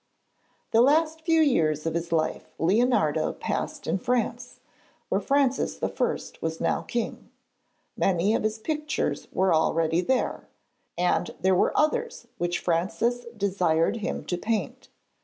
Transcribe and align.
The 0.71 0.81
last 0.81 1.21
few 1.21 1.41
years 1.41 1.85
of 1.85 1.93
his 1.93 2.11
life 2.11 2.47
Leonardo 2.57 3.33
passed 3.33 3.85
in 3.85 3.99
France, 3.99 4.59
where 5.09 5.21
Francis 5.21 5.77
I. 5.83 5.91
was 6.41 6.59
now 6.59 6.81
king. 6.81 7.29
Many 7.95 8.33
of 8.33 8.41
his 8.41 8.57
pictures 8.57 9.27
were 9.31 9.53
already 9.53 10.01
there, 10.01 10.47
and 10.97 11.29
there 11.39 11.53
were 11.53 11.77
others 11.77 12.25
which 12.39 12.57
Francis 12.57 13.25
desired 13.37 13.97
him 13.97 14.25
to 14.25 14.39
paint. 14.39 14.89